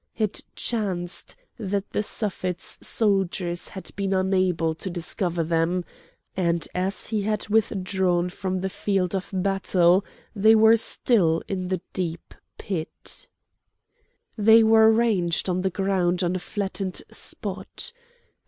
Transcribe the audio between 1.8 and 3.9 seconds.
the Suffet's soldiers